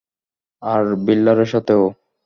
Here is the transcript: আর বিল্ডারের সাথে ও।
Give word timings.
আর 0.63 0.83
বিল্ডারের 1.05 1.49
সাথে 1.53 1.73
ও। 1.75 1.85